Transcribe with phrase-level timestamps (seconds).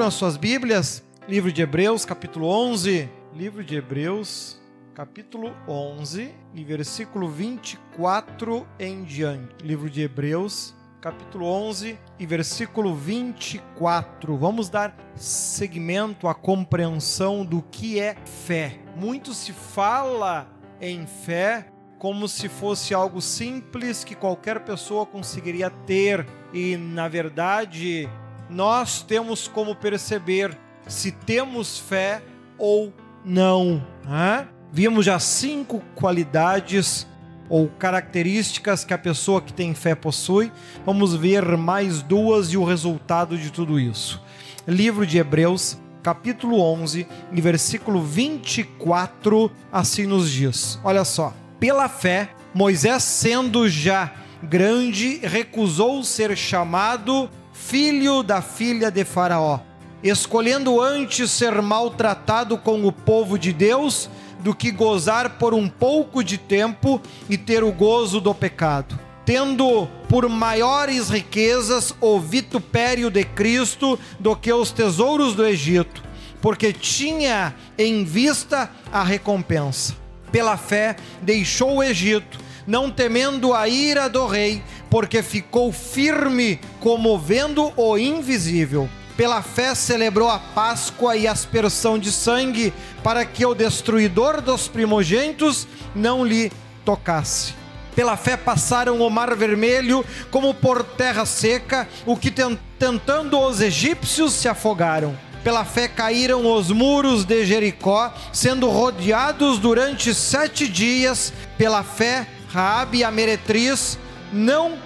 [0.00, 3.06] Abram suas Bíblias, livro de Hebreus, capítulo 11.
[3.34, 4.58] Livro de Hebreus,
[4.94, 9.62] capítulo 11, e versículo 24 em diante.
[9.62, 14.38] Livro de Hebreus, capítulo 11 e versículo 24.
[14.38, 18.80] Vamos dar seguimento à compreensão do que é fé.
[18.96, 21.66] Muito se fala em fé
[21.98, 28.08] como se fosse algo simples que qualquer pessoa conseguiria ter, e na verdade,
[28.50, 30.56] nós temos como perceber
[30.86, 32.22] se temos fé
[32.58, 32.92] ou
[33.24, 33.84] não.
[34.04, 34.46] Né?
[34.72, 37.06] Vimos já cinco qualidades
[37.48, 40.52] ou características que a pessoa que tem fé possui.
[40.84, 44.22] Vamos ver mais duas e o resultado de tudo isso.
[44.66, 50.78] Livro de Hebreus, capítulo 11, e versículo 24, assim nos diz.
[50.84, 51.34] Olha só.
[51.58, 57.28] Pela fé, Moisés, sendo já grande, recusou ser chamado
[57.70, 59.60] filho da filha de Faraó,
[60.02, 66.24] escolhendo antes ser maltratado com o povo de Deus do que gozar por um pouco
[66.24, 68.98] de tempo e ter o gozo do pecado.
[69.24, 76.02] Tendo por maiores riquezas o vitupério de Cristo do que os tesouros do Egito,
[76.42, 79.94] porque tinha em vista a recompensa.
[80.32, 87.18] Pela fé, deixou o Egito, não temendo a ira do rei, porque ficou firme, como
[87.18, 88.88] vendo o invisível
[89.20, 92.72] pela fé celebrou a Páscoa e aspersão de sangue,
[93.04, 96.50] para que o destruidor dos primogênitos não lhe
[96.86, 97.52] tocasse.
[97.94, 102.32] Pela fé passaram o mar vermelho como por terra seca, o que
[102.78, 105.14] tentando os egípcios se afogaram.
[105.44, 111.30] Pela fé caíram os muros de Jericó, sendo rodeados durante sete dias.
[111.58, 113.98] Pela fé, Raabe a meretriz
[114.32, 114.78] não,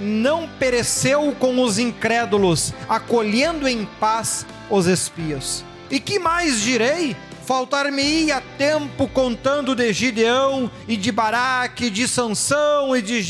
[0.00, 5.64] não pereceu com os incrédulos, acolhendo em paz os espias.
[5.90, 7.16] E que mais direi?
[7.46, 13.22] Faltar-me-ia tempo contando de Gideão e de Baraque, de Sansão e de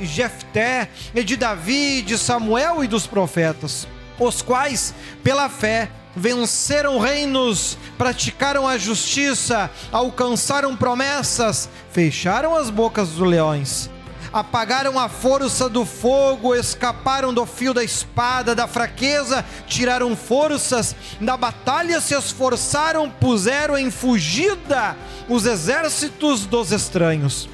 [0.00, 3.86] Jefté, e de Davi, de Samuel e dos profetas,
[4.18, 13.28] os quais, pela fé, venceram reinos, praticaram a justiça, alcançaram promessas, fecharam as bocas dos
[13.28, 13.90] leões
[14.32, 21.38] apagaram a força do fogo, escaparam do fio da espada, da fraqueza, tiraram forças, na
[21.38, 24.94] batalha se esforçaram, puseram em fugida
[25.26, 27.48] os exércitos dos estranhos.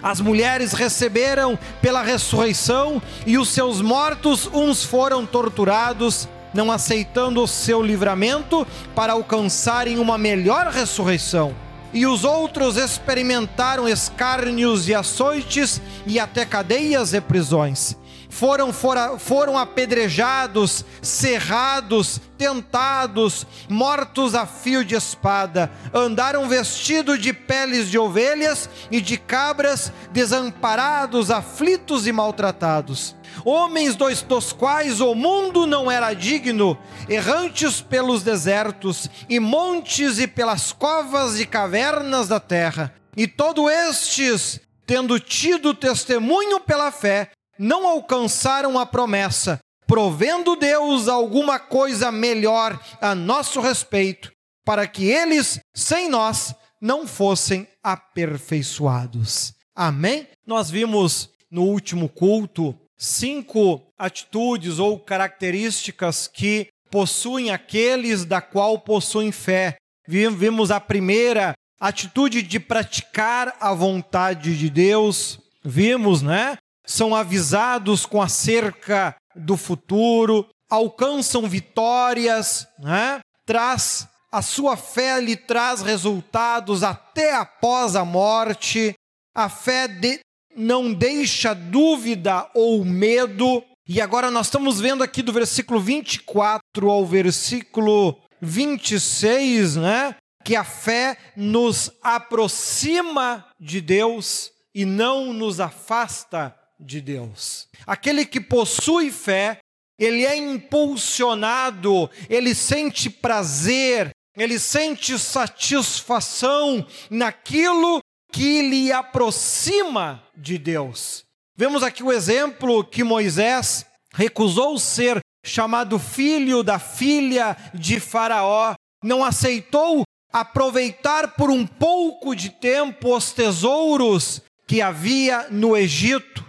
[0.00, 7.48] As mulheres receberam pela ressurreição, e os seus mortos, uns foram torturados, não aceitando o
[7.48, 11.54] seu livramento para alcançarem uma melhor ressurreição
[11.92, 17.96] e os outros experimentaram escárnios e açoites e até cadeias e prisões.
[18.38, 27.90] Foram, fora, foram apedrejados, cerrados, tentados, mortos a fio de espada, andaram vestidos de peles
[27.90, 35.66] de ovelhas e de cabras, desamparados, aflitos e maltratados homens dos, dos quais o mundo
[35.66, 36.78] não era digno,
[37.08, 42.94] errantes pelos desertos e montes e pelas covas e cavernas da terra.
[43.16, 51.58] E todos estes, tendo tido testemunho pela fé, não alcançaram a promessa, provendo Deus alguma
[51.58, 54.30] coisa melhor a nosso respeito,
[54.64, 59.54] para que eles, sem nós, não fossem aperfeiçoados.
[59.74, 60.26] Amém?
[60.46, 69.30] Nós vimos no último culto cinco atitudes ou características que possuem aqueles da qual possuem
[69.30, 69.76] fé.
[70.06, 75.38] Vimos a primeira atitude de praticar a vontade de Deus.
[75.64, 76.56] Vimos, né?
[76.88, 83.20] São avisados com acerca do futuro, alcançam vitórias, né?
[83.44, 88.94] Traz a sua fé lhe traz resultados até após a morte.
[89.34, 90.20] A fé de,
[90.56, 93.62] não deixa dúvida ou medo.
[93.86, 100.16] E agora nós estamos vendo aqui do versículo 24 ao versículo 26, né?
[100.42, 107.68] Que a fé nos aproxima de Deus e não nos afasta de Deus.
[107.86, 109.58] Aquele que possui fé,
[109.98, 118.00] ele é impulsionado, ele sente prazer, ele sente satisfação naquilo
[118.32, 121.24] que lhe aproxima de Deus.
[121.56, 123.84] Vemos aqui o exemplo que Moisés
[124.14, 130.02] recusou ser chamado filho da filha de Faraó, não aceitou
[130.32, 136.44] aproveitar por um pouco de tempo os tesouros que havia no Egito,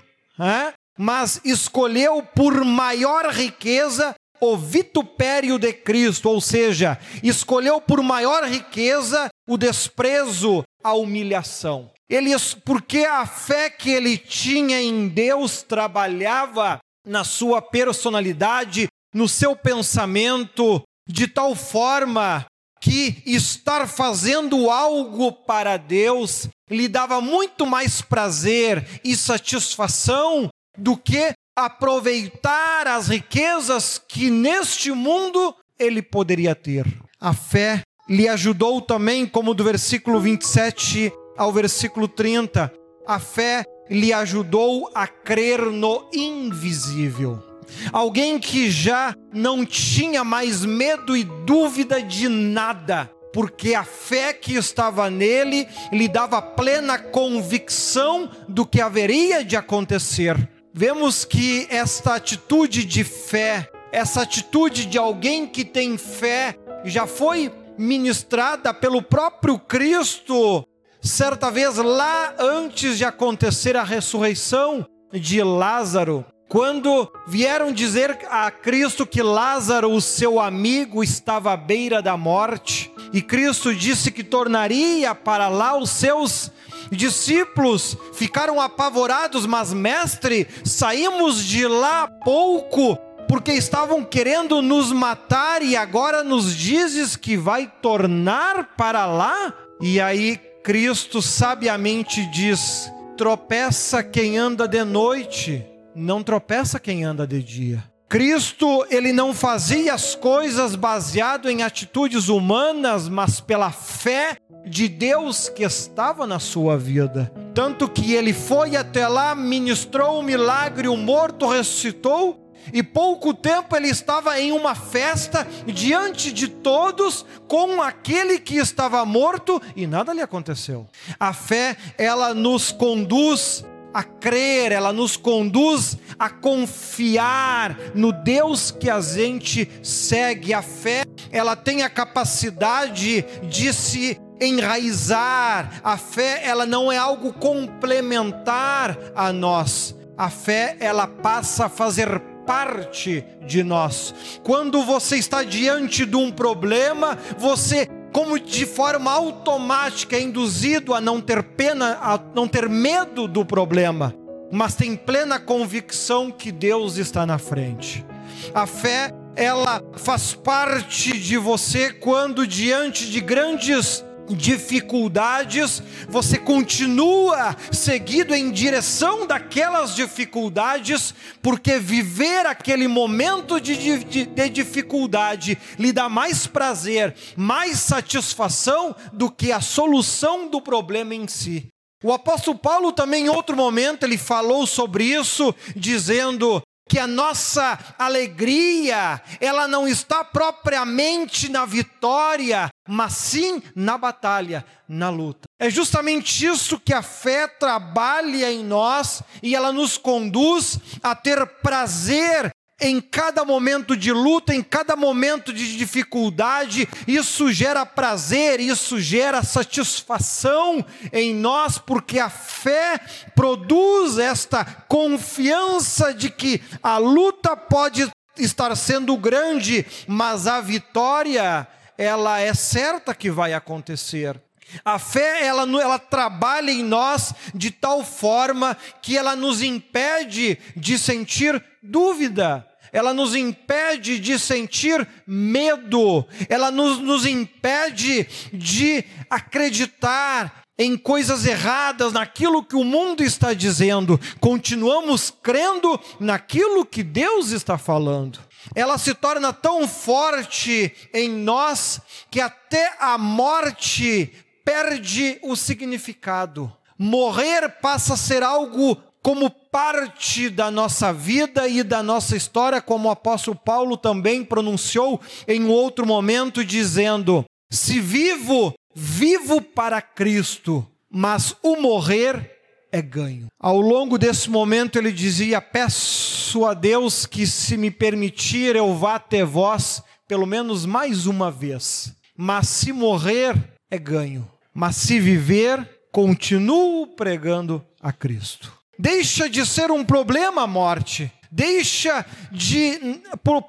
[0.97, 9.27] mas escolheu por maior riqueza o vitupério de Cristo, ou seja, escolheu por maior riqueza
[9.47, 11.91] o desprezo, a humilhação.
[12.09, 12.31] Ele,
[12.65, 20.81] porque a fé que ele tinha em Deus trabalhava na sua personalidade, no seu pensamento,
[21.07, 22.45] de tal forma
[22.81, 31.33] que estar fazendo algo para Deus lhe dava muito mais prazer e satisfação do que
[31.55, 36.85] aproveitar as riquezas que neste mundo ele poderia ter.
[37.19, 42.71] A fé lhe ajudou também, como do versículo 27 ao versículo 30,
[43.07, 47.48] a fé lhe ajudou a crer no invisível.
[47.91, 54.55] Alguém que já não tinha mais medo e dúvida de nada, porque a fé que
[54.55, 60.35] estava nele lhe dava plena convicção do que haveria de acontecer.
[60.73, 66.55] Vemos que esta atitude de fé, essa atitude de alguém que tem fé,
[66.85, 70.65] já foi ministrada pelo próprio Cristo,
[71.01, 76.25] certa vez lá antes de acontecer a ressurreição de Lázaro.
[76.49, 82.91] Quando vieram dizer a Cristo que Lázaro, o seu amigo, estava à beira da morte,
[83.13, 86.51] e Cristo disse que tornaria para lá os seus
[86.91, 92.97] discípulos, ficaram apavorados, mas mestre, saímos de lá pouco,
[93.27, 99.53] porque estavam querendo nos matar e agora nos dizes que vai tornar para lá?
[99.79, 105.63] E aí Cristo sabiamente diz: tropeça quem anda de noite
[105.99, 107.83] não tropeça quem anda de dia.
[108.07, 115.47] Cristo, ele não fazia as coisas baseado em atitudes humanas, mas pela fé de Deus
[115.47, 117.31] que estava na sua vida.
[117.53, 123.33] Tanto que ele foi até lá, ministrou o um milagre, o morto ressuscitou, e pouco
[123.33, 129.87] tempo ele estava em uma festa diante de todos com aquele que estava morto e
[129.87, 130.87] nada lhe aconteceu.
[131.19, 133.63] A fé, ela nos conduz
[133.93, 140.53] a crer, ela nos conduz a confiar no Deus que a gente segue.
[140.53, 145.81] A fé, ela tem a capacidade de se enraizar.
[145.83, 149.95] A fé, ela não é algo complementar a nós.
[150.17, 154.13] A fé, ela passa a fazer parte de nós.
[154.43, 161.01] Quando você está diante de um problema, você como de forma automática é induzido a
[161.01, 164.13] não ter pena, a não ter medo do problema,
[164.51, 168.05] mas tem plena convicção que Deus está na frente.
[168.53, 174.03] A fé, ela faz parte de você quando diante de grandes
[174.35, 184.49] dificuldades, você continua seguido em direção daquelas dificuldades, porque viver aquele momento de, de, de,
[184.49, 191.67] dificuldade lhe dá mais prazer, mais satisfação do que a solução do problema em si.
[192.03, 197.77] O apóstolo Paulo também em outro momento ele falou sobre isso, dizendo: que a nossa
[197.99, 205.47] alegria, ela não está propriamente na vitória, mas sim na batalha, na luta.
[205.59, 211.45] É justamente isso que a fé trabalha em nós e ela nos conduz a ter
[211.61, 218.99] prazer em cada momento de luta, em cada momento de dificuldade, isso gera prazer, isso
[218.99, 222.99] gera satisfação em nós, porque a fé
[223.35, 232.39] produz esta confiança de que a luta pode estar sendo grande, mas a vitória, ela
[232.39, 234.39] é certa que vai acontecer.
[234.85, 240.97] A fé, ela, ela trabalha em nós de tal forma que ela nos impede de
[240.97, 250.97] sentir dúvida ela nos impede de sentir medo, ela nos, nos impede de acreditar em
[250.97, 258.39] coisas erradas, naquilo que o mundo está dizendo, continuamos crendo naquilo que Deus está falando.
[258.73, 261.99] Ela se torna tão forte em nós
[262.31, 264.31] que até a morte
[264.63, 266.71] perde o significado.
[266.97, 273.07] Morrer passa a ser algo como parte da nossa vida e da nossa história, como
[273.07, 281.55] o apóstolo Paulo também pronunciou em outro momento, dizendo: Se vivo, vivo para Cristo, mas
[281.61, 282.57] o morrer
[282.91, 283.47] é ganho.
[283.59, 289.15] Ao longo desse momento ele dizia: Peço a Deus que, se me permitir, eu vá
[289.15, 292.13] até vós pelo menos mais uma vez.
[292.37, 293.55] Mas se morrer,
[293.89, 294.47] é ganho.
[294.73, 298.78] Mas se viver, continuo pregando a Cristo.
[299.01, 301.31] Deixa de ser um problema a morte.
[301.49, 302.99] deixa de,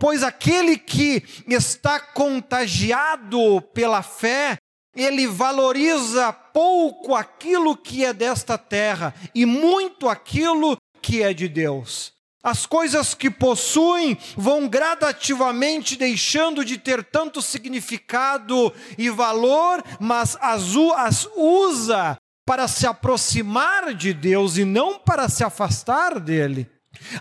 [0.00, 4.56] pois aquele que está contagiado pela fé,
[4.94, 12.12] ele valoriza pouco aquilo que é desta terra e muito aquilo que é de Deus.
[12.42, 20.62] As coisas que possuem vão gradativamente deixando de ter tanto significado e valor, mas as,
[20.96, 22.16] as usa
[22.46, 26.68] para se aproximar de Deus e não para se afastar dele.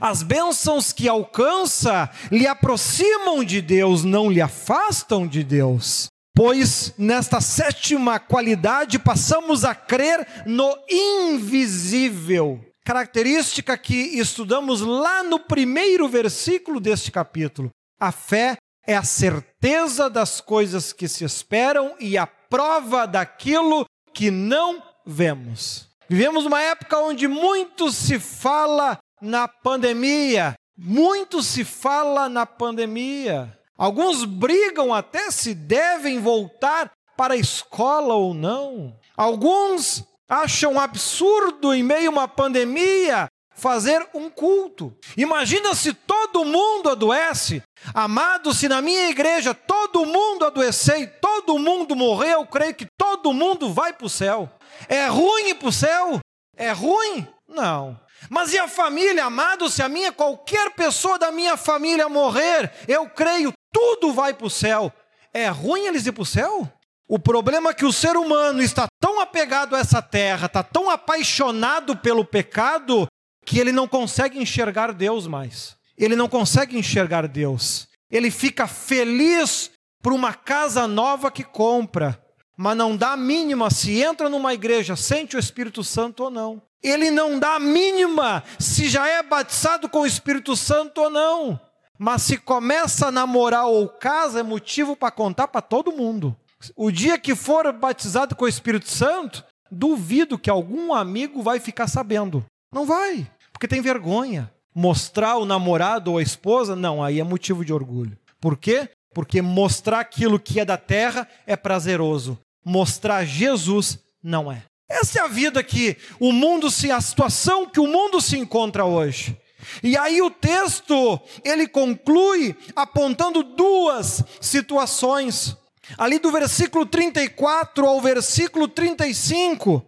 [0.01, 6.07] As bênçãos que alcança lhe aproximam de Deus, não lhe afastam de Deus.
[6.35, 12.59] Pois nesta sétima qualidade passamos a crer no invisível
[12.89, 17.69] característica que estudamos lá no primeiro versículo deste capítulo.
[17.99, 18.57] A fé
[18.87, 25.87] é a certeza das coisas que se esperam e a prova daquilo que não vemos.
[26.07, 33.57] Vivemos uma época onde muito se fala na pandemia, muito se fala na pandemia.
[33.77, 38.95] Alguns brigam até se devem voltar para a escola ou não.
[39.17, 43.27] Alguns acham absurdo, em meio a uma pandemia,
[43.59, 44.95] fazer um culto.
[45.15, 47.61] Imagina se todo mundo adoece.
[47.93, 52.87] Amado, se na minha igreja todo mundo adoecer e todo mundo morrer, eu creio que
[52.97, 54.49] todo mundo vai para o céu.
[54.87, 56.19] É ruim ir para o céu?
[56.55, 57.27] É ruim?
[57.47, 57.99] Não.
[58.29, 59.69] Mas e a família, amado?
[59.69, 64.49] Se a minha, qualquer pessoa da minha família morrer, eu creio, tudo vai para o
[64.49, 64.91] céu.
[65.33, 66.67] É ruim eles ir para o céu?
[67.07, 70.91] O problema é que o ser humano está tão apegado a essa terra, está tão
[70.91, 73.07] apaixonado pelo pecado,
[73.49, 75.75] que ele não consegue enxergar Deus mais.
[75.97, 77.87] Ele não consegue enxergar Deus.
[78.11, 79.71] Ele fica feliz
[80.03, 82.23] por uma casa nova que compra,
[82.55, 86.61] mas não dá a mínima se entra numa igreja, sente o Espírito Santo ou não.
[86.83, 91.59] Ele não dá a mínima se já é batizado com o Espírito Santo ou não.
[91.97, 96.37] Mas se começa a namorar ou casa, é motivo para contar para todo mundo.
[96.75, 101.87] O dia que for batizado com o Espírito Santo, duvido que algum amigo vai ficar
[101.87, 102.45] sabendo.
[102.71, 103.27] Não vai,
[103.59, 104.49] porque tem vergonha.
[104.73, 108.17] Mostrar o namorado ou a esposa, não, aí é motivo de orgulho.
[108.39, 108.87] Por quê?
[109.13, 112.39] Porque mostrar aquilo que é da terra é prazeroso.
[112.63, 114.63] Mostrar Jesus não é.
[114.87, 118.85] Essa é a vida que o mundo se, a situação que o mundo se encontra
[118.85, 119.37] hoje.
[119.83, 125.57] E aí o texto, ele conclui apontando duas situações
[125.97, 129.83] ali do versículo 34 ao versículo 35,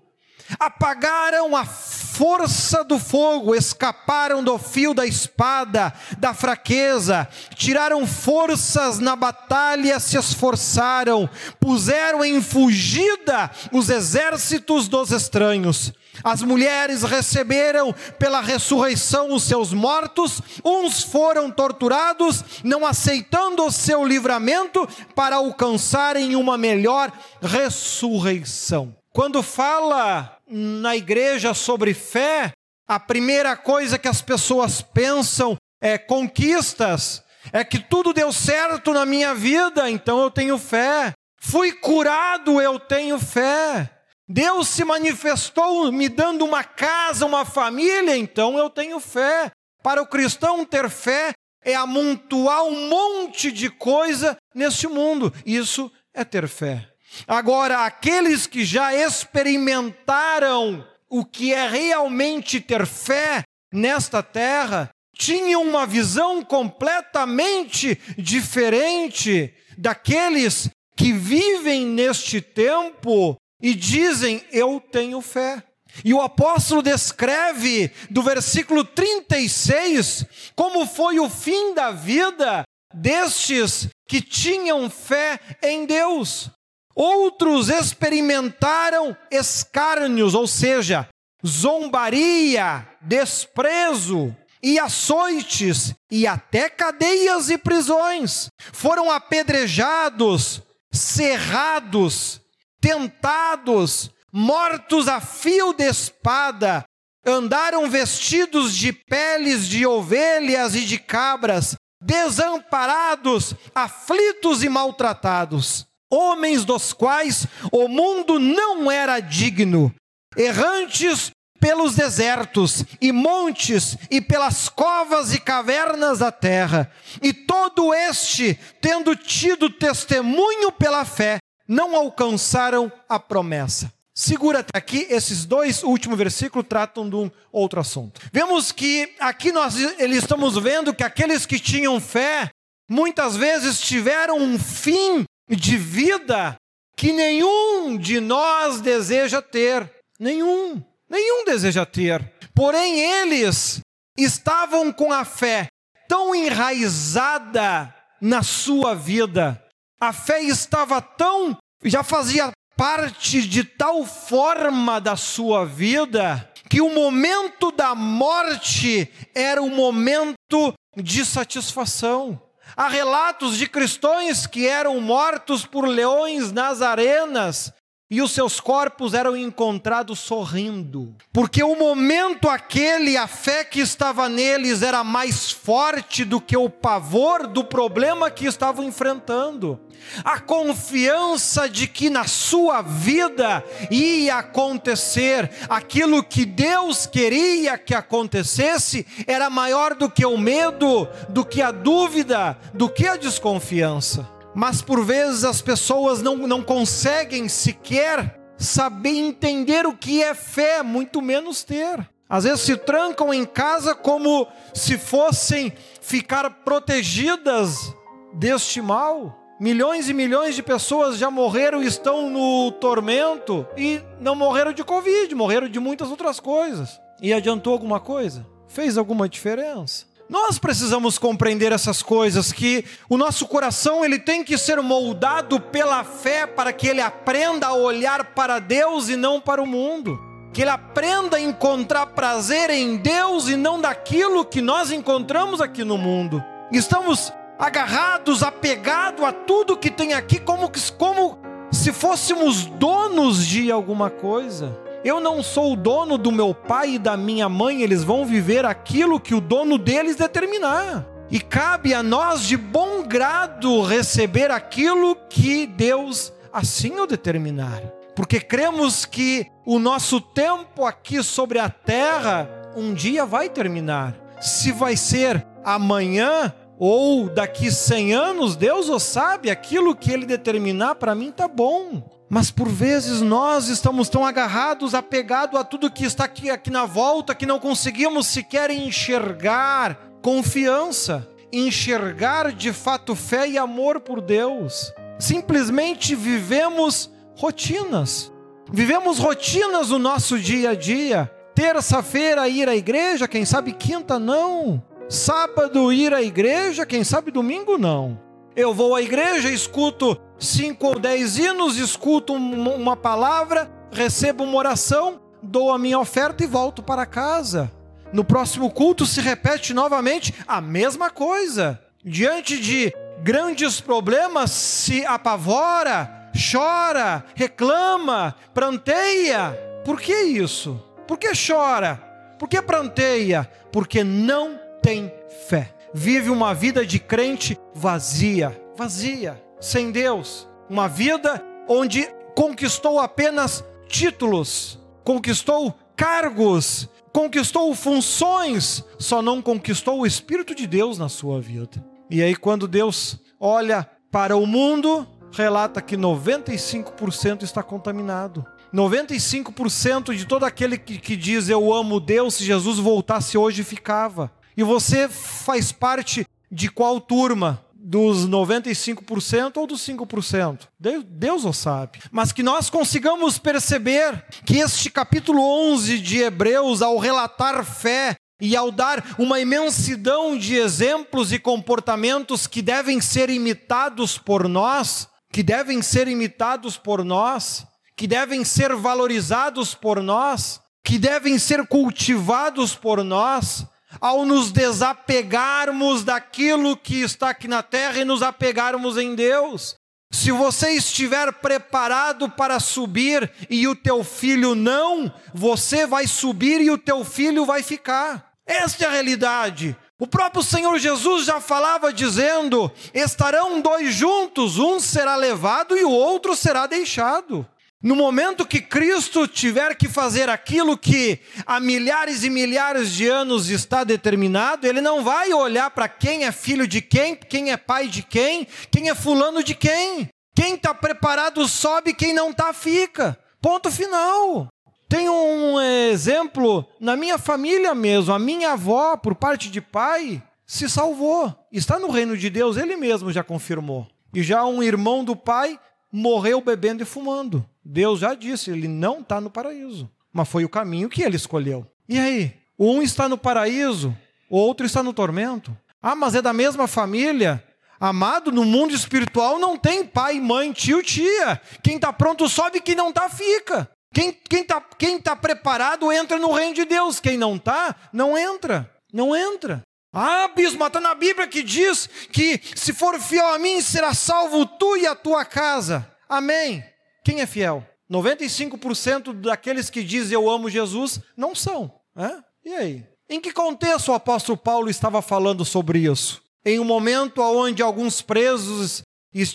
[0.59, 9.15] apagaram a força do fogo, escaparam do fio da espada, da fraqueza, tiraram forças na
[9.15, 11.29] batalha, se esforçaram,
[11.59, 15.93] puseram em fugida os exércitos dos estranhos.
[16.23, 24.05] As mulheres receberam pela ressurreição os seus mortos, uns foram torturados, não aceitando o seu
[24.05, 28.95] livramento para alcançarem uma melhor ressurreição.
[29.13, 32.51] Quando fala na igreja sobre fé,
[32.87, 39.05] a primeira coisa que as pessoas pensam é conquistas, é que tudo deu certo na
[39.05, 41.13] minha vida, então eu tenho fé.
[41.39, 43.89] Fui curado, eu tenho fé.
[44.27, 49.51] Deus se manifestou me dando uma casa, uma família, então eu tenho fé.
[49.81, 51.31] Para o cristão ter fé
[51.63, 55.33] é amontoar um monte de coisa neste mundo.
[55.45, 56.90] Isso é ter fé.
[57.27, 65.85] Agora, aqueles que já experimentaram o que é realmente ter fé nesta terra, tinham uma
[65.85, 75.63] visão completamente diferente daqueles que vivem neste tempo e dizem: Eu tenho fé.
[76.05, 80.25] E o apóstolo descreve do versículo 36
[80.55, 82.63] como foi o fim da vida
[82.93, 86.49] destes que tinham fé em Deus.
[86.95, 91.07] Outros experimentaram escárnios, ou seja,
[91.45, 98.49] zombaria, desprezo e açoites e até cadeias e prisões.
[98.73, 102.41] Foram apedrejados, cerrados,
[102.79, 106.83] tentados, mortos a fio de espada,
[107.25, 116.91] andaram vestidos de peles de ovelhas e de cabras, desamparados, aflitos e maltratados, homens dos
[116.93, 119.93] quais o mundo não era digno,
[120.35, 126.91] errantes pelos desertos e montes e pelas covas e cavernas da terra,
[127.21, 131.37] e todo este, tendo tido testemunho pela fé,
[131.67, 133.93] não alcançaram a promessa.
[134.13, 138.19] Segura até aqui, esses dois últimos versículos tratam de um outro assunto.
[138.33, 142.49] Vemos que aqui nós estamos vendo que aqueles que tinham fé
[142.89, 145.23] muitas vezes tiveram um fim
[145.55, 146.55] de vida
[146.95, 149.91] que nenhum de nós deseja ter.
[150.19, 152.33] Nenhum, nenhum deseja ter.
[152.53, 153.81] Porém, eles
[154.17, 155.67] estavam com a fé
[156.07, 159.59] tão enraizada na sua vida,
[159.99, 166.93] a fé estava tão, já fazia parte de tal forma da sua vida, que o
[166.93, 172.41] momento da morte era o momento de satisfação.
[172.75, 177.73] Há relatos de cristãos que eram mortos por leões nas arenas
[178.11, 184.27] e os seus corpos eram encontrados sorrindo, porque o momento aquele, a fé que estava
[184.27, 189.79] neles era mais forte do que o pavor do problema que estavam enfrentando.
[190.25, 199.07] A confiança de que na sua vida ia acontecer aquilo que Deus queria que acontecesse
[199.25, 204.40] era maior do que o medo, do que a dúvida, do que a desconfiança.
[204.53, 210.83] Mas por vezes as pessoas não, não conseguem sequer saber entender o que é fé,
[210.83, 212.07] muito menos ter.
[212.29, 217.93] Às vezes se trancam em casa como se fossem ficar protegidas
[218.33, 219.37] deste mal.
[219.59, 224.83] Milhões e milhões de pessoas já morreram e estão no tormento e não morreram de
[224.83, 226.99] Covid, morreram de muitas outras coisas.
[227.21, 228.45] E adiantou alguma coisa?
[228.67, 230.05] Fez alguma diferença?
[230.31, 236.05] Nós precisamos compreender essas coisas que o nosso coração ele tem que ser moldado pela
[236.05, 240.17] fé para que ele aprenda a olhar para Deus e não para o mundo.
[240.53, 245.83] Que ele aprenda a encontrar prazer em Deus e não daquilo que nós encontramos aqui
[245.83, 246.41] no mundo.
[246.71, 251.39] Estamos agarrados, apegados a tudo que tem aqui como, como
[251.73, 254.79] se fôssemos donos de alguma coisa.
[255.03, 258.65] Eu não sou o dono do meu pai e da minha mãe, eles vão viver
[258.65, 261.07] aquilo que o dono deles determinar.
[261.31, 267.81] E cabe a nós de bom grado receber aquilo que Deus assim o determinar.
[268.15, 274.15] Porque cremos que o nosso tempo aqui sobre a terra um dia vai terminar.
[274.39, 280.95] Se vai ser amanhã ou daqui 100 anos, Deus o sabe, aquilo que ele determinar
[280.95, 282.20] para mim tá bom.
[282.33, 286.85] Mas por vezes nós estamos tão agarrados, apegados a tudo que está aqui, aqui na
[286.85, 294.93] volta, que não conseguimos sequer enxergar confiança, enxergar de fato fé e amor por Deus.
[295.19, 298.31] Simplesmente vivemos rotinas.
[298.71, 301.29] Vivemos rotinas no nosso dia a dia.
[301.53, 304.81] Terça-feira ir à igreja, quem sabe quinta não.
[305.09, 308.30] Sábado ir à igreja, quem sabe domingo não.
[308.55, 315.21] Eu vou à igreja, escuto cinco ou dez hinos, escuto uma palavra, recebo uma oração,
[315.41, 317.71] dou a minha oferta e volto para casa.
[318.11, 321.79] No próximo culto se repete novamente a mesma coisa.
[322.03, 329.57] Diante de grandes problemas, se apavora, chora, reclama, pranteia.
[329.85, 330.77] Por que isso?
[331.07, 331.95] Por que chora?
[332.37, 333.49] Por que pranteia?
[333.71, 335.09] Porque não tem
[335.47, 340.47] fé vive uma vida de crente vazia, vazia, sem Deus.
[340.69, 350.55] Uma vida onde conquistou apenas títulos, conquistou cargos, conquistou funções, só não conquistou o Espírito
[350.55, 351.83] de Deus na sua vida.
[352.09, 358.45] E aí, quando Deus olha para o mundo, relata que 95% está contaminado.
[358.73, 364.31] 95% de todo aquele que, que diz eu amo Deus, se Jesus voltasse hoje, ficava.
[364.55, 367.65] E você faz parte de qual turma?
[367.83, 370.67] Dos 95% ou dos 5%?
[370.79, 371.99] Deus, Deus o sabe.
[372.11, 378.55] Mas que nós consigamos perceber que este capítulo 11 de Hebreus, ao relatar fé, e
[378.55, 385.43] ao dar uma imensidão de exemplos e comportamentos que devem ser imitados por nós, que
[385.43, 392.75] devem ser imitados por nós, que devem ser valorizados por nós, que devem ser cultivados
[392.75, 393.65] por nós,
[393.99, 399.75] ao nos desapegarmos daquilo que está aqui na terra e nos apegarmos em Deus.
[400.11, 406.69] Se você estiver preparado para subir e o teu filho não, você vai subir e
[406.69, 408.31] o teu filho vai ficar.
[408.45, 409.75] Esta é a realidade.
[409.97, 415.91] O próprio Senhor Jesus já falava dizendo: estarão dois juntos, um será levado e o
[415.91, 417.47] outro será deixado.
[417.81, 423.49] No momento que Cristo tiver que fazer aquilo que há milhares e milhares de anos
[423.49, 427.87] está determinado, ele não vai olhar para quem é filho de quem, quem é pai
[427.87, 430.07] de quem, quem é fulano de quem.
[430.35, 433.17] Quem está preparado sobe, quem não está fica.
[433.41, 434.47] Ponto final.
[434.87, 438.13] Tem um exemplo na minha família mesmo.
[438.13, 441.33] A minha avó, por parte de pai, se salvou.
[441.51, 443.87] Está no reino de Deus, ele mesmo já confirmou.
[444.13, 445.57] E já um irmão do pai
[445.91, 447.45] morreu bebendo e fumando.
[447.63, 449.89] Deus já disse, ele não está no paraíso.
[450.13, 451.65] Mas foi o caminho que ele escolheu.
[451.87, 452.33] E aí?
[452.57, 453.95] Um está no paraíso,
[454.29, 455.55] o outro está no tormento.
[455.81, 457.43] Ah, mas é da mesma família?
[457.79, 461.41] Amado, no mundo espiritual não tem pai, mãe, tio, tia.
[461.63, 463.67] Quem está pronto sobe, quem não está fica.
[463.91, 466.99] Quem está quem tá, preparado entra no reino de Deus.
[466.99, 468.69] Quem não está, não entra.
[468.93, 469.63] Não entra.
[469.93, 474.45] Ah, bispo, está na Bíblia que diz que se for fiel a mim, será salvo
[474.45, 475.89] tu e a tua casa.
[476.07, 476.63] Amém.
[477.03, 477.65] Quem é fiel?
[477.91, 481.73] 95% daqueles que dizem eu amo Jesus não são.
[481.95, 482.23] É?
[482.45, 482.85] E aí?
[483.09, 486.21] Em que contexto o apóstolo Paulo estava falando sobre isso?
[486.45, 488.81] Em um momento onde alguns presos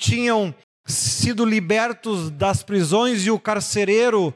[0.00, 0.54] tinham
[0.86, 4.32] sido libertos das prisões e o carcereiro,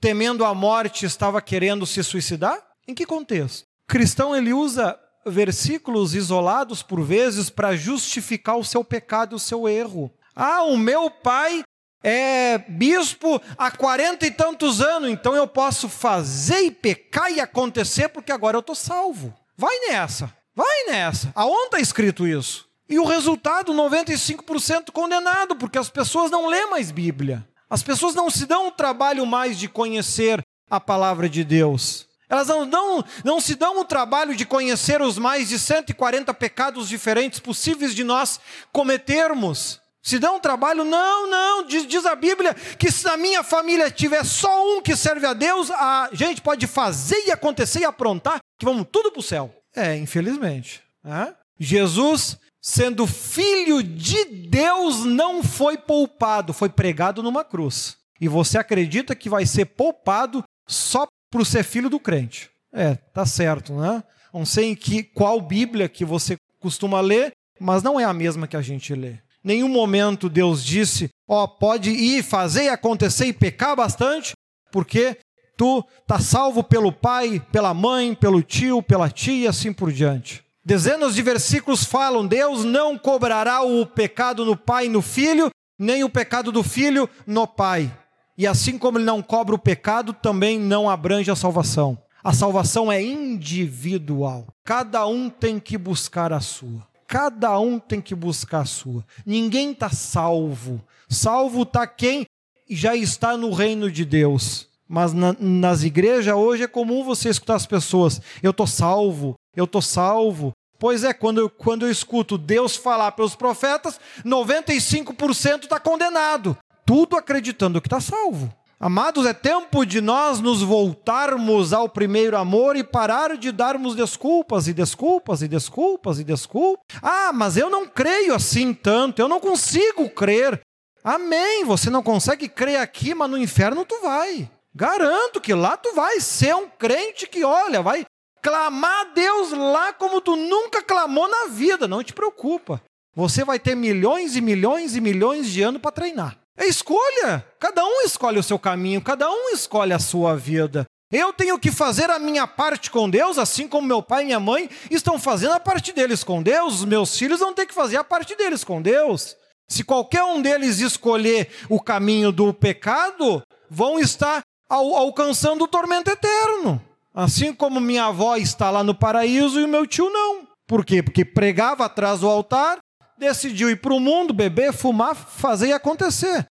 [0.00, 2.60] temendo a morte, estava querendo se suicidar?
[2.88, 3.64] Em que contexto?
[3.84, 9.40] O cristão ele usa versículos isolados por vezes para justificar o seu pecado e o
[9.40, 10.10] seu erro.
[10.34, 11.62] Ah, o meu pai
[12.02, 18.08] é bispo há quarenta e tantos anos, então eu posso fazer e pecar e acontecer
[18.08, 19.34] porque agora eu estou salvo.
[19.56, 21.32] Vai nessa, vai nessa.
[21.34, 22.66] Aonde está escrito isso?
[22.88, 27.46] E o resultado, 95% condenado, porque as pessoas não lêem mais Bíblia.
[27.68, 32.06] As pessoas não se dão o trabalho mais de conhecer a palavra de Deus.
[32.28, 36.88] Elas não, não, não se dão o trabalho de conhecer os mais de 140 pecados
[36.88, 38.40] diferentes possíveis de nós
[38.72, 39.80] cometermos.
[40.02, 43.90] Se dá um trabalho, não, não, diz, diz, a Bíblia que se na minha família
[43.90, 48.38] tiver só um que serve a Deus, a gente pode fazer e acontecer e aprontar,
[48.56, 49.52] que vamos tudo para o céu.
[49.74, 50.80] É, infelizmente.
[51.04, 51.34] É?
[51.58, 57.96] Jesus, sendo filho de Deus, não foi poupado, foi pregado numa cruz.
[58.20, 62.50] E você acredita que vai ser poupado só por ser filho do crente.
[62.72, 64.02] É, tá certo, né?
[64.32, 68.46] Não sei em que, qual Bíblia que você costuma ler, mas não é a mesma
[68.46, 73.26] que a gente lê nenhum momento Deus disse: Ó, oh, pode ir, fazer e acontecer
[73.26, 74.32] e pecar bastante,
[74.72, 75.16] porque
[75.56, 80.44] tu tá salvo pelo pai, pela mãe, pelo tio, pela tia e assim por diante.
[80.64, 86.02] Dezenas de versículos falam: Deus não cobrará o pecado no pai e no filho, nem
[86.02, 87.96] o pecado do filho no pai.
[88.38, 91.98] E assim como ele não cobra o pecado, também não abrange a salvação.
[92.22, 94.46] A salvação é individual.
[94.64, 96.86] Cada um tem que buscar a sua.
[97.06, 99.04] Cada um tem que buscar a sua.
[99.24, 100.82] Ninguém está salvo.
[101.08, 102.26] Salvo está quem
[102.68, 104.68] já está no reino de Deus.
[104.88, 109.64] Mas na, nas igrejas hoje é comum você escutar as pessoas: eu estou salvo, eu
[109.64, 110.52] estou salvo.
[110.78, 116.56] Pois é, quando eu, quando eu escuto Deus falar pelos profetas, 95% está condenado.
[116.86, 118.50] Tudo acreditando que está salvo.
[118.78, 124.68] Amados, é tempo de nós nos voltarmos ao primeiro amor e parar de darmos desculpas
[124.68, 126.84] e desculpas e desculpas e desculpas.
[127.02, 130.60] Ah, mas eu não creio assim tanto, eu não consigo crer.
[131.02, 134.48] Amém, você não consegue crer aqui, mas no inferno tu vai.
[134.74, 138.04] Garanto que lá tu vai ser um crente que, olha, vai
[138.42, 142.80] clamar a Deus lá como tu nunca clamou na vida, não te preocupa.
[143.14, 146.45] Você vai ter milhões e milhões e milhões de anos para treinar.
[146.56, 147.44] É escolha.
[147.58, 150.84] Cada um escolhe o seu caminho, cada um escolhe a sua vida.
[151.12, 154.40] Eu tenho que fazer a minha parte com Deus, assim como meu pai e minha
[154.40, 156.80] mãe estão fazendo a parte deles com Deus.
[156.80, 159.36] Os meus filhos vão ter que fazer a parte deles com Deus.
[159.68, 166.10] Se qualquer um deles escolher o caminho do pecado, vão estar al alcançando o tormento
[166.10, 166.82] eterno.
[167.14, 170.46] Assim como minha avó está lá no paraíso e o meu tio não.
[170.66, 171.02] Por quê?
[171.02, 172.78] Porque pregava atrás do altar,
[173.18, 176.46] decidiu ir para o mundo, beber, fumar, fazer e acontecer.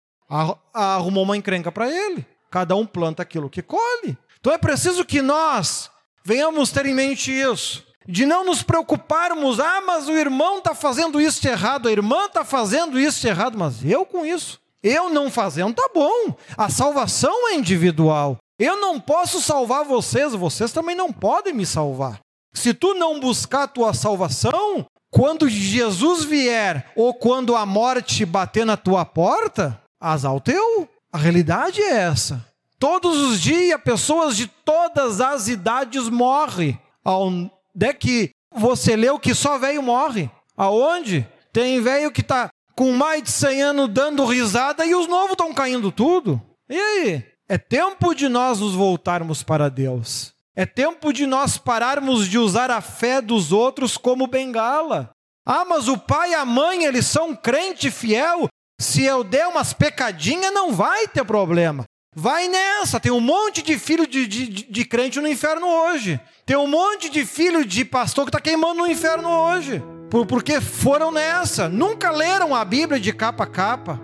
[0.72, 2.26] Arrumou uma encrenca para ele.
[2.50, 4.16] Cada um planta aquilo que colhe.
[4.40, 5.90] Então é preciso que nós
[6.24, 7.84] venhamos ter em mente isso.
[8.06, 12.44] De não nos preocuparmos, ah, mas o irmão está fazendo isso errado, a irmã está
[12.44, 14.58] fazendo isso errado, mas eu com isso.
[14.82, 16.34] Eu não fazendo, tá bom.
[16.56, 18.38] A salvação é individual.
[18.58, 22.20] Eu não posso salvar vocês, vocês também não podem me salvar.
[22.52, 28.64] Se tu não buscar a tua salvação, quando Jesus vier ou quando a morte bater
[28.64, 30.88] na tua porta, azar teu.
[31.12, 32.46] A realidade é essa.
[32.78, 36.80] Todos os dias, pessoas de todas as idades morrem.
[37.04, 37.50] Onde
[37.82, 40.30] é que você leu que só velho morre?
[40.56, 41.26] Aonde?
[41.52, 45.52] Tem velho que está com mais de 100 anos dando risada e os novos estão
[45.52, 46.40] caindo tudo.
[46.68, 47.24] E aí?
[47.48, 50.32] É tempo de nós nos voltarmos para Deus.
[50.56, 55.10] É tempo de nós pararmos de usar a fé dos outros como bengala.
[55.46, 58.48] Ah, mas o pai e a mãe, eles são crente fiel.
[58.80, 61.84] Se eu der umas pecadinhas, não vai ter problema.
[62.14, 62.98] Vai nessa.
[62.98, 66.20] Tem um monte de filho de, de, de crente no inferno hoje.
[66.44, 69.82] Tem um monte de filho de pastor que está queimando no inferno hoje.
[70.10, 71.68] Por, porque foram nessa.
[71.68, 74.00] Nunca leram a Bíblia de capa a capa.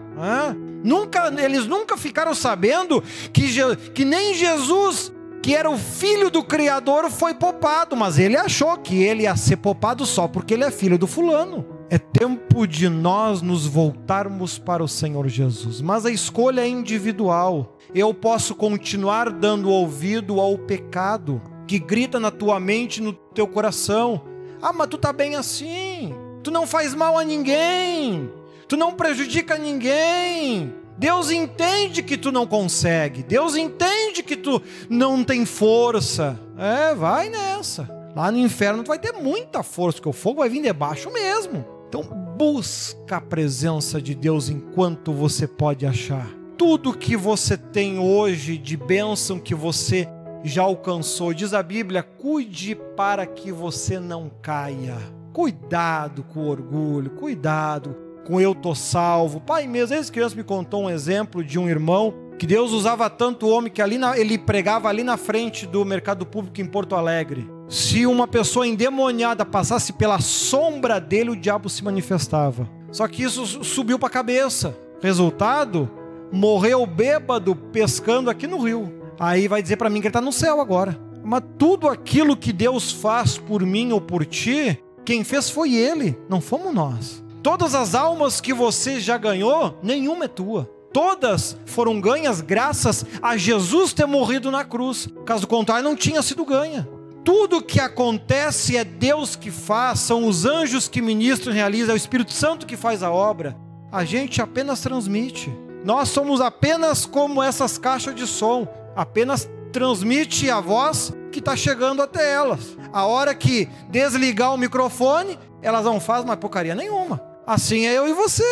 [0.85, 3.49] Nunca, eles nunca ficaram sabendo que,
[3.93, 5.13] que nem Jesus,
[5.47, 7.95] que era o filho do Criador, foi poupado.
[7.95, 11.65] Mas ele achou que ele ia ser poupado só porque ele é filho do fulano.
[11.89, 15.81] É tempo de nós nos voltarmos para o Senhor Jesus.
[15.81, 22.33] Mas a escolha é individual eu posso continuar dando ouvido ao pecado que grita na
[22.33, 24.23] tua mente, no teu coração.
[24.61, 26.13] Ah, mas tu tá bem assim.
[26.43, 28.29] Tu não faz mal a ninguém.
[28.67, 30.75] Tu não prejudica ninguém.
[30.99, 33.23] Deus entende que tu não consegue.
[33.23, 36.39] Deus entende que tu não tem força.
[36.57, 37.89] É, vai nessa.
[38.15, 41.65] Lá no inferno tu vai ter muita força, porque o fogo vai vir debaixo mesmo.
[41.89, 48.57] Então busca a presença de Deus enquanto você pode achar tudo que você tem hoje
[48.57, 50.09] de bênção que você
[50.43, 51.35] já alcançou.
[51.35, 54.97] Diz a Bíblia: cuide para que você não caia.
[55.33, 59.41] Cuidado com o orgulho, cuidado com eu tô salvo.
[59.41, 63.49] Pai mesmo, esse criança me contou um exemplo de um irmão que Deus usava tanto
[63.49, 67.49] homem que ali na, ele pregava ali na frente do mercado público em Porto Alegre.
[67.69, 72.69] Se uma pessoa endemoniada passasse pela sombra dele, o diabo se manifestava.
[72.93, 74.77] Só que isso subiu para a cabeça.
[75.01, 75.89] Resultado,
[76.31, 78.93] morreu bêbado pescando aqui no rio.
[79.19, 80.99] Aí vai dizer para mim que ele está no céu agora.
[81.25, 86.17] Mas tudo aquilo que Deus faz por mim ou por ti, quem fez foi Ele,
[86.29, 87.26] não fomos nós.
[87.47, 90.69] Todas as almas que você já ganhou, nenhuma é tua.
[90.93, 95.09] Todas foram ganhas graças a Jesus ter morrido na cruz.
[95.25, 96.89] Caso contrário, não tinha sido ganha.
[97.25, 101.95] Tudo que acontece é Deus que faz, são os anjos que ministram e realizam, é
[101.95, 103.57] o Espírito Santo que faz a obra.
[103.93, 105.57] A gente apenas transmite.
[105.85, 112.03] Nós somos apenas como essas caixas de som, apenas transmite a voz que está chegando
[112.03, 112.77] até elas.
[112.93, 117.36] A hora que desligar o microfone, elas não fazem mais porcaria nenhuma.
[117.47, 118.43] Assim é eu e você.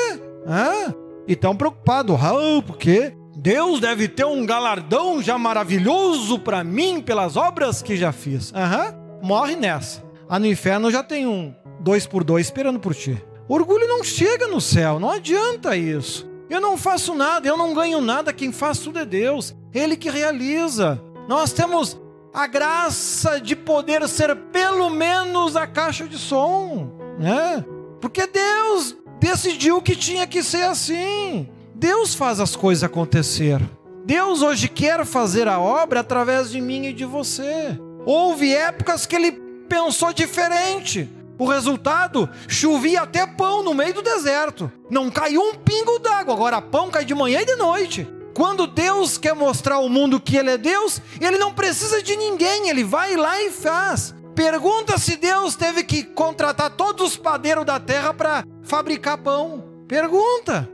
[0.46, 0.94] É?
[1.26, 7.36] E tão preocupado, ah, porque Deus deve ter um galardão já maravilhoso para mim pelas
[7.36, 8.52] obras que já fiz.
[8.52, 9.26] Uhum.
[9.26, 10.02] Morre nessa.
[10.28, 13.22] Ah, no inferno já tem um dois por dois esperando por ti.
[13.48, 16.28] orgulho não chega no céu, não adianta isso.
[16.48, 20.10] Eu não faço nada, eu não ganho nada, quem faz tudo é Deus, Ele que
[20.10, 21.02] realiza.
[21.26, 22.00] Nós temos
[22.32, 27.64] a graça de poder ser pelo menos a caixa de som, né?
[28.04, 31.48] Porque Deus decidiu que tinha que ser assim.
[31.74, 33.58] Deus faz as coisas acontecer.
[34.04, 37.80] Deus hoje quer fazer a obra através de mim e de você.
[38.04, 39.32] Houve épocas que ele
[39.70, 41.08] pensou diferente.
[41.38, 44.70] O resultado, chovia até pão no meio do deserto.
[44.90, 48.06] Não caiu um pingo d'água, agora pão cai de manhã e de noite.
[48.34, 52.68] Quando Deus quer mostrar ao mundo que Ele é Deus, Ele não precisa de ninguém,
[52.68, 54.14] Ele vai lá e faz.
[54.34, 59.64] Pergunta se Deus teve que contratar todos os padeiros da terra para fabricar pão.
[59.86, 60.68] Pergunta.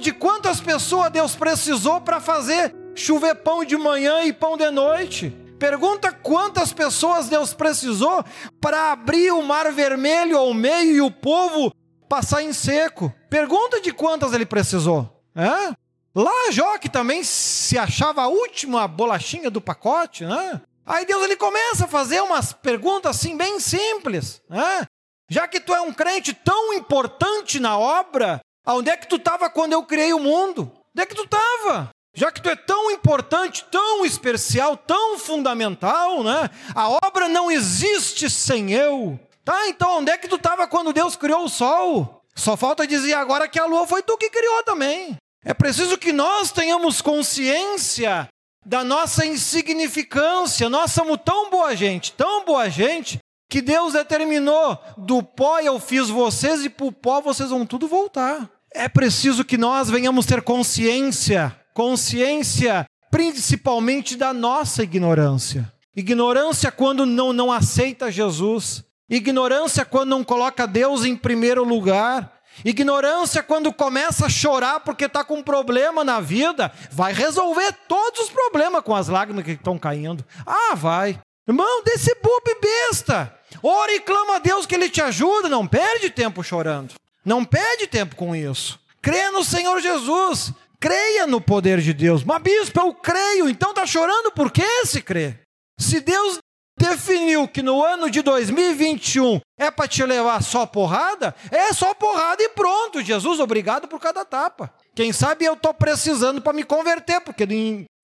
[0.00, 5.30] De quantas pessoas Deus precisou para fazer chover pão de manhã e pão de noite?
[5.58, 8.24] Pergunta quantas pessoas Deus precisou
[8.60, 11.72] para abrir o mar vermelho ao meio e o povo
[12.08, 13.12] passar em seco.
[13.30, 15.22] Pergunta de quantas ele precisou.
[15.34, 15.74] É?
[16.14, 20.60] Lá Jó, que também se achava a última bolachinha do pacote, né?
[20.86, 24.86] Aí Deus ele começa a fazer umas perguntas assim bem simples, né?
[25.28, 29.50] Já que tu é um crente tão importante na obra, onde é que tu estava
[29.50, 30.70] quando eu criei o mundo?
[30.94, 31.90] Onde é que tu estava?
[32.16, 36.48] já que tu é tão importante, tão especial, tão fundamental, né?
[36.74, 39.20] A obra não existe sem eu.
[39.44, 39.68] Tá?
[39.68, 42.22] Então onde é que tu estava quando Deus criou o sol?
[42.34, 45.16] Só falta dizer agora que a lua foi tu que criou também.
[45.44, 48.26] É preciso que nós tenhamos consciência
[48.66, 50.68] da nossa insignificância.
[50.68, 56.08] Nós somos tão boa gente, tão boa gente, que Deus determinou: do pó eu fiz
[56.08, 58.50] vocês e para o pó vocês vão tudo voltar.
[58.74, 65.70] É preciso que nós venhamos ter consciência consciência principalmente da nossa ignorância.
[65.94, 68.82] Ignorância quando não, não aceita Jesus.
[69.10, 72.35] Ignorância quando não coloca Deus em primeiro lugar.
[72.64, 76.72] Ignorância quando começa a chorar porque está com um problema na vida.
[76.90, 80.24] Vai resolver todos os problemas com as lágrimas que estão caindo.
[80.46, 81.18] Ah, vai.
[81.46, 83.32] Irmão, desse bobo besta.
[83.62, 85.48] Ora e clama a Deus que Ele te ajuda.
[85.48, 86.94] Não perde tempo chorando.
[87.24, 88.78] Não perde tempo com isso.
[89.00, 90.52] Crê no Senhor Jesus.
[90.80, 92.22] Creia no poder de Deus.
[92.22, 95.38] Mas, bispo, eu creio, então está chorando por que se crê?
[95.78, 96.38] Se Deus
[96.78, 102.42] definiu que no ano de 2021 é para te levar só porrada, é só porrada
[102.42, 103.02] e pronto.
[103.02, 104.72] Jesus, obrigado por cada tapa.
[104.94, 107.46] Quem sabe eu estou precisando para me converter, porque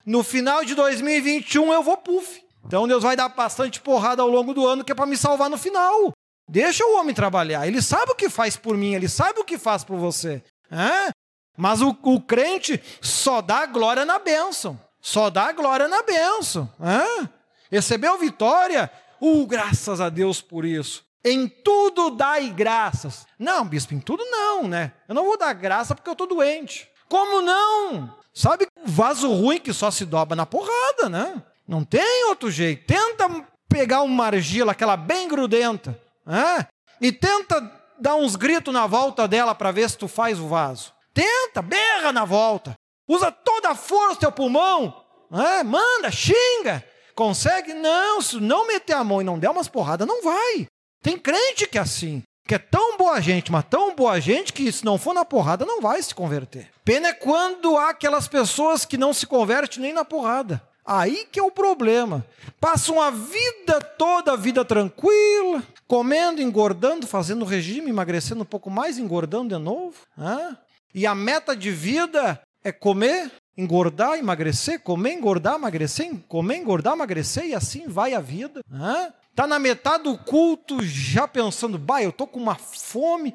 [0.05, 2.43] No final de 2021 eu vou puf.
[2.65, 5.49] Então Deus vai dar bastante porrada ao longo do ano que é para me salvar
[5.49, 6.11] no final.
[6.49, 7.67] Deixa o homem trabalhar.
[7.67, 10.41] Ele sabe o que faz por mim, ele sabe o que faz por você.
[10.71, 11.11] É?
[11.57, 14.79] Mas o, o, crente só dá glória na bênção.
[14.99, 16.69] Só dá glória na bênção.
[16.81, 17.29] É?
[17.73, 18.91] Recebeu vitória?
[19.19, 21.03] Uh, graças a Deus por isso.
[21.25, 23.25] Em tudo dai graças.
[23.39, 24.91] Não, bispo, em tudo não, né?
[25.09, 26.87] Eu não vou dar graça porque eu estou doente.
[27.09, 28.15] Como não?
[28.31, 31.41] Sabe, vaso ruim que só se dobra na porrada, né?
[31.67, 32.85] Não tem outro jeito.
[32.85, 33.27] Tenta
[33.67, 36.67] pegar uma argila, aquela bem grudenta, né?
[37.01, 40.93] e tenta dar uns gritos na volta dela para ver se tu faz o vaso.
[41.11, 42.75] Tenta, berra na volta.
[43.07, 45.03] Usa toda a força do teu pulmão.
[45.31, 45.63] Né?
[45.63, 46.85] Manda, xinga.
[47.15, 47.73] Consegue?
[47.73, 50.67] Não, se não meter a mão e não der umas porradas, não vai.
[51.01, 54.71] Tem crente que é assim, que é tão boa gente, mas tão boa gente que
[54.71, 56.69] se não for na porrada não vai se converter.
[56.83, 60.61] Pena é quando há aquelas pessoas que não se convertem nem na porrada.
[60.85, 62.25] Aí que é o problema.
[62.59, 68.97] Passam a vida toda, a vida tranquila, comendo, engordando, fazendo regime, emagrecendo um pouco mais,
[68.97, 69.95] engordando de novo.
[70.17, 70.57] Né?
[70.93, 77.45] E a meta de vida é comer, engordar, emagrecer, comer, engordar, emagrecer, comer, engordar, emagrecer,
[77.45, 78.61] e assim vai a vida.
[78.69, 79.13] Né?
[79.29, 83.33] Está na metade do culto já pensando, bah, eu estou com uma fome,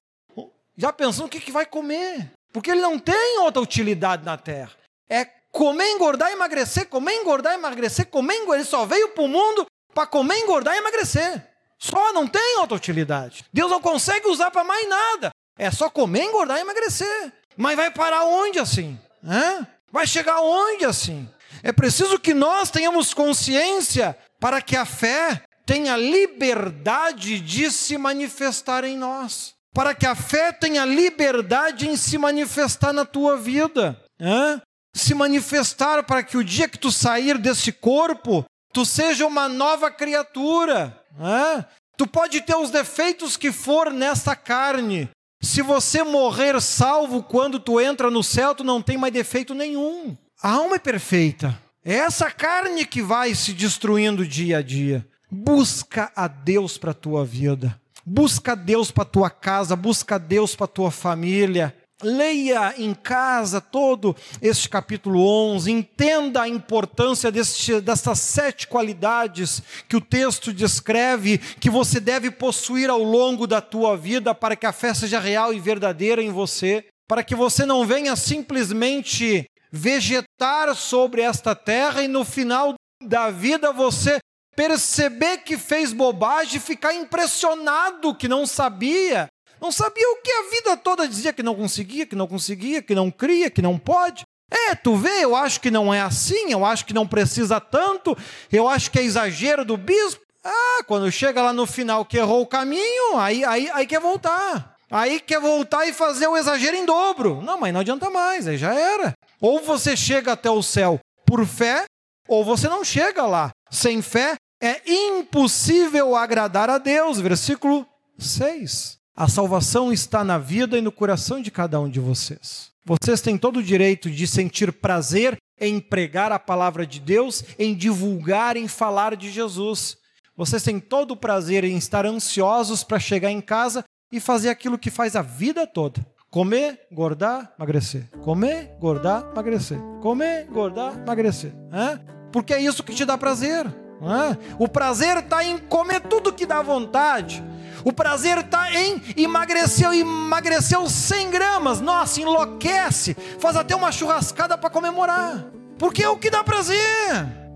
[0.77, 2.33] já pensando o que, que vai comer.
[2.53, 4.73] Porque ele não tem outra utilidade na terra.
[5.09, 8.61] É comer, engordar, emagrecer, comer, engordar, emagrecer, comer, engordar.
[8.61, 11.47] Ele só veio para o mundo para comer, engordar e emagrecer.
[11.79, 13.45] Só não tem outra utilidade.
[13.53, 15.31] Deus não consegue usar para mais nada.
[15.59, 17.33] É só comer, engordar e emagrecer.
[17.57, 18.99] Mas vai parar onde assim?
[19.25, 19.67] Hã?
[19.91, 21.29] Vai chegar onde assim?
[21.63, 28.85] É preciso que nós tenhamos consciência para que a fé tenha liberdade de se manifestar
[28.85, 29.55] em nós.
[29.75, 34.01] Para que a fé tenha liberdade em se manifestar na tua vida.
[34.19, 34.63] Né?
[34.95, 39.91] Se manifestar para que o dia que tu sair desse corpo, tu seja uma nova
[39.91, 40.99] criatura.
[41.19, 41.65] Né?
[41.97, 45.09] Tu pode ter os defeitos que for nessa carne.
[45.41, 50.17] Se você morrer salvo quando tu entra no céu, tu não tem mais defeito nenhum.
[50.43, 51.59] A alma é perfeita.
[51.85, 55.07] É essa carne que vai se destruindo dia a dia.
[55.31, 57.81] Busca a Deus para a tua vida.
[58.05, 61.77] Busca a Deus para a tua casa, busca a Deus para a tua família.
[62.01, 69.97] Leia em casa todo este capítulo 11, entenda a importância deste, dessas sete qualidades que
[69.97, 74.73] o texto descreve, que você deve possuir ao longo da tua vida para que a
[74.73, 81.23] fé seja real e verdadeira em você, para que você não venha simplesmente vegetar sobre
[81.23, 84.19] esta terra e no final da vida você
[84.55, 89.29] perceber que fez bobagem, ficar impressionado que não sabia.
[89.61, 92.95] Não sabia o que a vida toda dizia que não conseguia, que não conseguia, que
[92.95, 94.25] não cria, que não pode.
[94.51, 98.17] É, tu vê, eu acho que não é assim, eu acho que não precisa tanto,
[98.51, 100.23] eu acho que é exagero do bispo.
[100.43, 104.77] Ah, quando chega lá no final que errou o caminho, aí, aí, aí quer voltar.
[104.91, 107.43] Aí quer voltar e fazer o exagero em dobro.
[107.43, 109.13] Não, mas não adianta mais, aí já era.
[109.41, 111.85] Ou você chega até o céu por fé,
[112.27, 113.51] ou você não chega lá.
[113.71, 117.21] Sem fé, é impossível agradar a Deus.
[117.21, 117.87] Versículo
[118.19, 118.98] 6.
[119.19, 122.71] A salvação está na vida e no coração de cada um de vocês.
[122.87, 127.75] Vocês têm todo o direito de sentir prazer em pregar a palavra de Deus, em
[127.75, 129.97] divulgar, em falar de Jesus.
[130.37, 134.79] Vocês têm todo o prazer em estar ansiosos para chegar em casa e fazer aquilo
[134.79, 136.07] que faz a vida toda.
[136.31, 138.09] Comer, engordar, emagrecer.
[138.23, 139.81] Comer, engordar, emagrecer.
[140.01, 141.53] Comer, engordar, emagrecer.
[141.73, 141.99] É?
[142.31, 143.67] Porque é isso que te dá prazer.
[143.67, 144.55] É?
[144.61, 147.43] O prazer está em comer tudo que dá vontade.
[147.85, 151.81] O prazer está em emagrecer, emagreceu 100 gramas.
[151.81, 153.17] Nossa, enlouquece.
[153.39, 155.47] Faz até uma churrascada para comemorar.
[155.79, 156.79] Porque é o que dá prazer.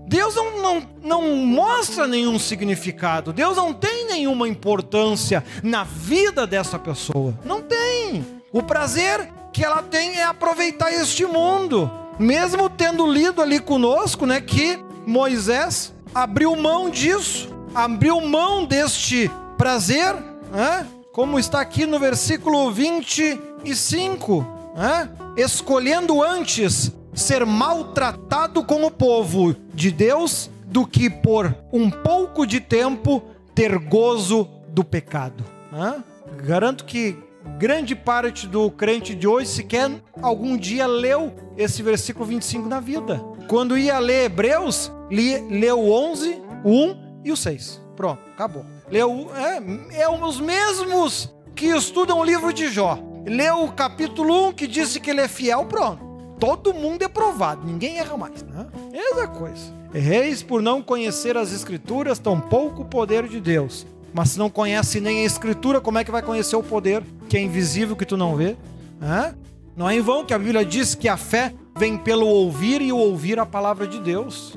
[0.07, 3.33] Deus não, não, não mostra nenhum significado.
[3.33, 7.37] Deus não tem nenhuma importância na vida dessa pessoa.
[7.43, 8.25] Não tem.
[8.51, 11.89] O prazer que ela tem é aproveitar este mundo.
[12.19, 20.13] Mesmo tendo lido ali conosco, né, que Moisés abriu mão disso, abriu mão deste prazer,
[20.51, 20.87] né?
[21.11, 24.45] como está aqui no versículo 25,
[24.75, 25.09] né?
[25.37, 32.59] escolhendo antes ser maltratado com o povo de Deus do que por um pouco de
[32.59, 33.21] tempo
[33.53, 35.43] ter gozo do pecado.
[35.71, 36.03] Né?
[36.43, 37.15] Garanto que
[37.59, 39.91] grande parte do crente de hoje sequer
[40.21, 43.23] algum dia leu esse versículo 25 na vida.
[43.47, 47.81] Quando ia ler Hebreus, li, leu o 11, o 1 e o 6.
[47.95, 48.65] Pronto, acabou.
[48.93, 52.99] Leu, é, é os mesmos que estudam o livro de Jó.
[53.25, 56.05] Leu o capítulo 1 que disse que ele é fiel, pronto.
[56.39, 58.43] todo mundo é provado, ninguém erra mais.
[58.43, 58.67] Né?
[58.93, 59.73] Essa coisa.
[59.95, 63.87] Erreis por não conhecer as Escrituras, tampouco o poder de Deus.
[64.13, 67.35] Mas se não conhece nem a Escritura, como é que vai conhecer o poder que
[67.35, 68.55] é invisível, que tu não vê?
[69.01, 69.33] Hã?
[69.75, 72.93] Não é em vão que a Bíblia diz que a fé vem pelo ouvir e
[72.93, 74.53] o ouvir a palavra de Deus.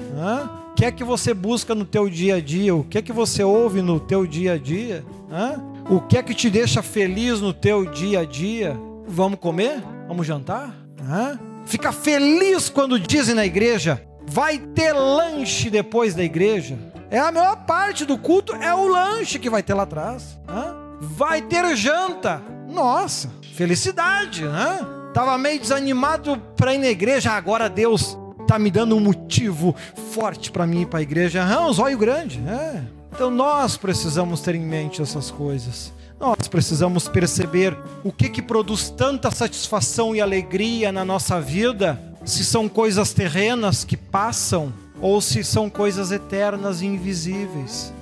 [0.77, 2.77] Que é que você busca no teu dia a dia?
[2.77, 5.03] O que é que você ouve no teu dia a dia?
[5.33, 5.59] Hã?
[5.89, 8.77] O que é que te deixa feliz no teu dia a dia?
[9.09, 9.83] Vamos comer?
[10.07, 10.77] Vamos jantar?
[11.01, 11.41] Hã?
[11.65, 16.79] Fica feliz quando dizem na igreja: vai ter lanche depois da igreja.
[17.11, 20.39] É a melhor parte do culto, é o lanche que vai ter lá atrás.
[20.47, 20.77] Hã?
[21.01, 22.43] Vai ter janta.
[22.69, 24.87] Nossa, felicidade, né?
[25.15, 29.75] Tava meio desanimado para ir na igreja, agora Deus tá me dando um motivo
[30.13, 31.45] forte para mim ir para a igreja.
[31.45, 32.83] Ah, um zóio grande, é.
[33.13, 35.93] Então nós precisamos ter em mente essas coisas.
[36.19, 42.45] Nós precisamos perceber o que que produz tanta satisfação e alegria na nossa vida, se
[42.45, 47.93] são coisas terrenas que passam ou se são coisas eternas e invisíveis.